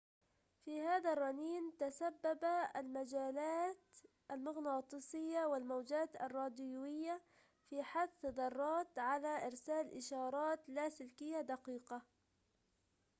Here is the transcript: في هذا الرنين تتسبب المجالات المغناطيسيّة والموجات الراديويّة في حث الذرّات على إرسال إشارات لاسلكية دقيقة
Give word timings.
في 0.65 0.81
هذا 0.81 1.13
الرنين 1.13 1.71
تتسبب 1.79 2.39
المجالات 2.75 3.85
المغناطيسيّة 4.31 5.45
والموجات 5.45 6.15
الراديويّة 6.21 7.21
في 7.69 7.83
حث 7.83 8.25
الذرّات 8.25 8.99
على 8.99 9.45
إرسال 9.47 9.97
إشارات 9.97 10.69
لاسلكية 10.69 11.41
دقيقة 11.41 12.01